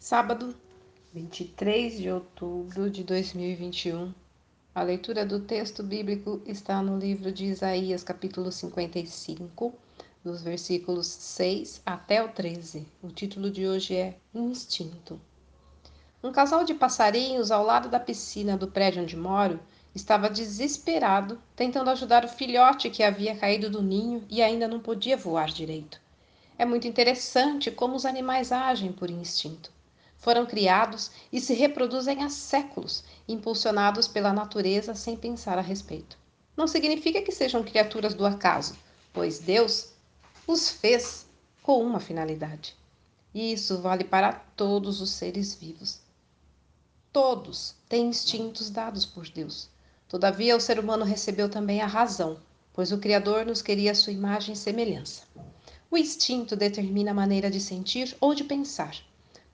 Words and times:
Sábado, 0.00 0.54
23 1.12 1.98
de 1.98 2.08
outubro 2.08 2.88
de 2.88 3.02
2021. 3.02 4.14
A 4.72 4.82
leitura 4.82 5.26
do 5.26 5.40
texto 5.40 5.82
bíblico 5.82 6.40
está 6.46 6.80
no 6.80 6.96
livro 6.96 7.32
de 7.32 7.46
Isaías, 7.46 8.04
capítulo 8.04 8.52
55, 8.52 9.74
dos 10.24 10.40
versículos 10.40 11.08
6 11.08 11.82
até 11.84 12.22
o 12.22 12.28
13. 12.28 12.86
O 13.02 13.08
título 13.08 13.50
de 13.50 13.66
hoje 13.66 13.96
é 13.96 14.16
Instinto. 14.32 15.20
Um 16.22 16.30
casal 16.30 16.62
de 16.62 16.74
passarinhos 16.74 17.50
ao 17.50 17.64
lado 17.64 17.88
da 17.88 17.98
piscina 17.98 18.56
do 18.56 18.68
prédio 18.68 19.02
onde 19.02 19.16
moro 19.16 19.58
estava 19.92 20.30
desesperado, 20.30 21.42
tentando 21.56 21.90
ajudar 21.90 22.24
o 22.24 22.28
filhote 22.28 22.88
que 22.88 23.02
havia 23.02 23.36
caído 23.36 23.68
do 23.68 23.82
ninho 23.82 24.24
e 24.30 24.40
ainda 24.42 24.68
não 24.68 24.78
podia 24.78 25.16
voar 25.16 25.48
direito. 25.48 26.00
É 26.56 26.64
muito 26.64 26.86
interessante 26.86 27.68
como 27.68 27.96
os 27.96 28.06
animais 28.06 28.52
agem 28.52 28.92
por 28.92 29.10
instinto 29.10 29.76
foram 30.18 30.44
criados 30.44 31.10
e 31.32 31.40
se 31.40 31.54
reproduzem 31.54 32.22
há 32.22 32.28
séculos, 32.28 33.04
impulsionados 33.26 34.06
pela 34.06 34.32
natureza 34.32 34.94
sem 34.94 35.16
pensar 35.16 35.56
a 35.56 35.62
respeito. 35.62 36.18
Não 36.56 36.66
significa 36.66 37.22
que 37.22 37.32
sejam 37.32 37.62
criaturas 37.62 38.14
do 38.14 38.26
acaso, 38.26 38.76
pois 39.12 39.38
Deus 39.38 39.92
os 40.46 40.70
fez 40.70 41.26
com 41.62 41.82
uma 41.82 42.00
finalidade. 42.00 42.76
E 43.32 43.52
isso 43.52 43.78
vale 43.78 44.02
para 44.02 44.32
todos 44.32 45.00
os 45.00 45.10
seres 45.10 45.54
vivos. 45.54 46.00
Todos 47.12 47.74
têm 47.88 48.08
instintos 48.08 48.70
dados 48.70 49.06
por 49.06 49.28
Deus. 49.28 49.68
Todavia, 50.08 50.56
o 50.56 50.60
ser 50.60 50.78
humano 50.78 51.04
recebeu 51.04 51.48
também 51.48 51.80
a 51.80 51.86
razão, 51.86 52.38
pois 52.72 52.90
o 52.90 52.98
Criador 52.98 53.46
nos 53.46 53.62
queria 53.62 53.92
a 53.92 53.94
sua 53.94 54.12
imagem 54.12 54.54
e 54.54 54.56
semelhança. 54.56 55.22
O 55.90 55.96
instinto 55.96 56.56
determina 56.56 57.12
a 57.12 57.14
maneira 57.14 57.50
de 57.50 57.60
sentir 57.60 58.16
ou 58.20 58.34
de 58.34 58.44
pensar. 58.44 58.96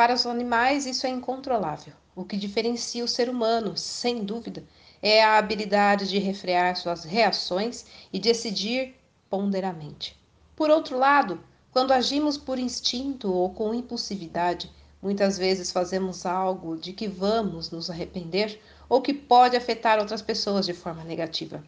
Para 0.00 0.14
os 0.14 0.24
animais, 0.24 0.86
isso 0.86 1.06
é 1.06 1.10
incontrolável. 1.10 1.92
O 2.16 2.24
que 2.24 2.34
diferencia 2.34 3.04
o 3.04 3.06
ser 3.06 3.28
humano, 3.28 3.76
sem 3.76 4.24
dúvida, 4.24 4.64
é 5.02 5.22
a 5.22 5.36
habilidade 5.36 6.08
de 6.08 6.18
refrear 6.18 6.74
suas 6.74 7.04
reações 7.04 7.84
e 8.10 8.18
decidir 8.18 8.96
ponderamente. 9.28 10.18
Por 10.56 10.70
outro 10.70 10.96
lado, 10.96 11.38
quando 11.70 11.92
agimos 11.92 12.38
por 12.38 12.58
instinto 12.58 13.30
ou 13.30 13.50
com 13.50 13.74
impulsividade, 13.74 14.72
muitas 15.02 15.36
vezes 15.36 15.70
fazemos 15.70 16.24
algo 16.24 16.78
de 16.78 16.94
que 16.94 17.06
vamos 17.06 17.70
nos 17.70 17.90
arrepender 17.90 18.58
ou 18.88 19.02
que 19.02 19.12
pode 19.12 19.54
afetar 19.54 19.98
outras 19.98 20.22
pessoas 20.22 20.64
de 20.64 20.72
forma 20.72 21.04
negativa. 21.04 21.62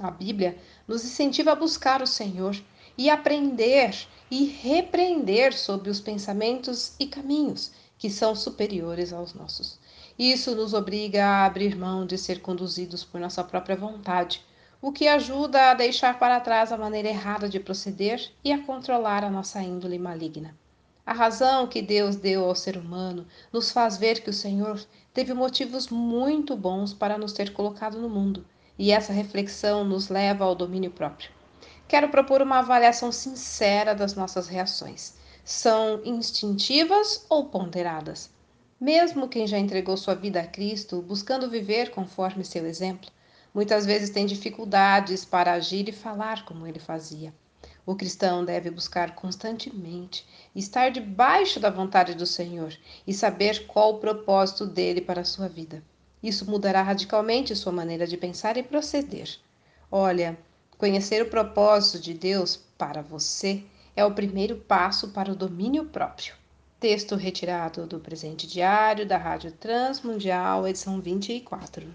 A 0.00 0.10
Bíblia 0.10 0.56
nos 0.88 1.04
incentiva 1.04 1.52
a 1.52 1.54
buscar 1.54 2.00
o 2.00 2.06
Senhor 2.06 2.56
e 2.96 3.10
aprender 3.10 4.06
e 4.30 4.44
repreender 4.44 5.52
sobre 5.52 5.90
os 5.90 6.00
pensamentos 6.00 6.94
e 6.98 7.06
caminhos 7.06 7.72
que 7.98 8.10
são 8.10 8.34
superiores 8.34 9.12
aos 9.12 9.34
nossos. 9.34 9.78
Isso 10.18 10.54
nos 10.54 10.74
obriga 10.74 11.24
a 11.24 11.46
abrir 11.46 11.76
mão 11.76 12.06
de 12.06 12.16
ser 12.16 12.40
conduzidos 12.40 13.04
por 13.04 13.20
nossa 13.20 13.42
própria 13.42 13.76
vontade, 13.76 14.44
o 14.80 14.92
que 14.92 15.08
ajuda 15.08 15.70
a 15.70 15.74
deixar 15.74 16.18
para 16.18 16.40
trás 16.40 16.70
a 16.70 16.76
maneira 16.76 17.08
errada 17.08 17.48
de 17.48 17.58
proceder 17.58 18.30
e 18.44 18.52
a 18.52 18.62
controlar 18.62 19.24
a 19.24 19.30
nossa 19.30 19.62
índole 19.62 19.98
maligna. 19.98 20.56
A 21.06 21.12
razão 21.12 21.66
que 21.66 21.82
Deus 21.82 22.16
deu 22.16 22.44
ao 22.44 22.54
ser 22.54 22.76
humano 22.76 23.26
nos 23.52 23.70
faz 23.70 23.96
ver 23.96 24.22
que 24.22 24.30
o 24.30 24.34
Senhor 24.34 24.80
teve 25.12 25.34
motivos 25.34 25.88
muito 25.88 26.56
bons 26.56 26.94
para 26.94 27.18
nos 27.18 27.32
ter 27.32 27.52
colocado 27.52 27.98
no 27.98 28.08
mundo, 28.08 28.44
e 28.78 28.90
essa 28.90 29.12
reflexão 29.12 29.84
nos 29.84 30.08
leva 30.08 30.44
ao 30.44 30.54
domínio 30.54 30.90
próprio 30.90 31.33
quero 31.94 32.08
propor 32.08 32.42
uma 32.42 32.58
avaliação 32.58 33.12
sincera 33.12 33.94
das 33.94 34.16
nossas 34.16 34.48
reações. 34.48 35.14
São 35.44 36.00
instintivas 36.04 37.24
ou 37.28 37.44
ponderadas? 37.44 38.30
Mesmo 38.80 39.28
quem 39.28 39.46
já 39.46 39.60
entregou 39.60 39.96
sua 39.96 40.16
vida 40.16 40.40
a 40.40 40.44
Cristo, 40.44 41.00
buscando 41.00 41.48
viver 41.48 41.92
conforme 41.92 42.44
seu 42.44 42.66
exemplo, 42.66 43.08
muitas 43.54 43.86
vezes 43.86 44.10
tem 44.10 44.26
dificuldades 44.26 45.24
para 45.24 45.52
agir 45.52 45.88
e 45.88 45.92
falar 45.92 46.44
como 46.44 46.66
ele 46.66 46.80
fazia. 46.80 47.32
O 47.86 47.94
cristão 47.94 48.44
deve 48.44 48.72
buscar 48.72 49.14
constantemente 49.14 50.26
estar 50.52 50.90
debaixo 50.90 51.60
da 51.60 51.70
vontade 51.70 52.14
do 52.14 52.26
Senhor 52.26 52.76
e 53.06 53.14
saber 53.14 53.68
qual 53.68 53.92
o 53.92 53.98
propósito 53.98 54.66
dele 54.66 55.00
para 55.00 55.20
a 55.20 55.24
sua 55.24 55.48
vida. 55.48 55.80
Isso 56.20 56.44
mudará 56.50 56.82
radicalmente 56.82 57.54
sua 57.54 57.70
maneira 57.70 58.04
de 58.04 58.16
pensar 58.16 58.56
e 58.56 58.64
proceder. 58.64 59.38
Olha, 59.92 60.36
Conhecer 60.84 61.22
o 61.22 61.30
propósito 61.30 61.98
de 61.98 62.12
Deus 62.12 62.60
para 62.76 63.00
você 63.00 63.62
é 63.96 64.04
o 64.04 64.12
primeiro 64.12 64.56
passo 64.56 65.08
para 65.08 65.32
o 65.32 65.34
domínio 65.34 65.86
próprio. 65.86 66.34
Texto 66.78 67.16
retirado 67.16 67.86
do 67.86 67.98
presente 67.98 68.46
diário 68.46 69.06
da 69.08 69.16
Rádio 69.16 69.50
Transmundial, 69.52 70.68
edição 70.68 71.00
24. 71.00 71.86